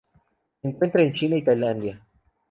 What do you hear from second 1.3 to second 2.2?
y Tailandia.